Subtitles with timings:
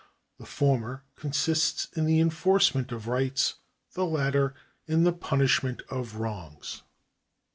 [0.39, 3.57] The former consists in the enforcement of rights,
[3.93, 4.55] the latter
[4.87, 6.81] in the punish ment of wrongs.